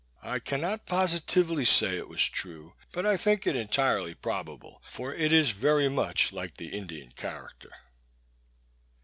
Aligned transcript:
I 0.23 0.39
cannot 0.39 0.87
positively 0.87 1.63
say 1.63 1.95
it 1.95 2.09
was 2.09 2.23
true, 2.23 2.73
but 2.91 3.05
I 3.05 3.15
think 3.17 3.45
it 3.45 3.55
entirely 3.55 4.15
probable, 4.15 4.81
for 4.89 5.13
it 5.13 5.31
is 5.31 5.51
very 5.51 5.89
much 5.89 6.31
like 6.33 6.57
the 6.57 6.69
Indian 6.75 7.11
character. 7.11 7.69